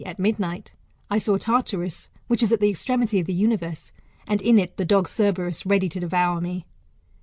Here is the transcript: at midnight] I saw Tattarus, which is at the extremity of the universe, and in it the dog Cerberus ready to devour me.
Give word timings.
at 0.03 0.17
midnight] 0.17 0.73
I 1.11 1.19
saw 1.19 1.37
Tattarus, 1.37 2.09
which 2.25 2.41
is 2.41 2.51
at 2.51 2.59
the 2.59 2.71
extremity 2.71 3.19
of 3.19 3.27
the 3.27 3.35
universe, 3.35 3.91
and 4.27 4.41
in 4.41 4.57
it 4.57 4.77
the 4.77 4.83
dog 4.83 5.07
Cerberus 5.07 5.63
ready 5.63 5.89
to 5.89 5.99
devour 5.99 6.41
me. 6.41 6.65